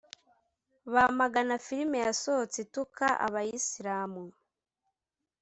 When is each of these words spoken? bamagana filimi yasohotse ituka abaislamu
bamagana 0.93 1.53
filimi 1.65 1.97
yasohotse 2.05 2.57
ituka 2.65 3.07
abaislamu 3.25 4.23